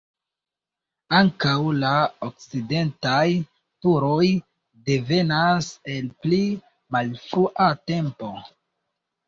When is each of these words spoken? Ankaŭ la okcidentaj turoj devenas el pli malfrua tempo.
Ankaŭ 1.17 1.57
la 1.83 1.91
okcidentaj 2.27 3.21
turoj 3.85 4.25
devenas 4.89 5.71
el 5.95 6.11
pli 6.27 6.43
malfrua 6.99 7.71
tempo. 7.97 8.35